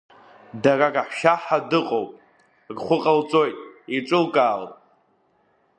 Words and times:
Дара 0.63 0.87
раҳәшьа 0.95 1.33
ҳа 1.43 1.57
дыҟоп, 1.69 2.09
рхәы 2.73 2.97
ҟалҵоит, 3.03 3.57
еиҿылкааот. 3.93 4.71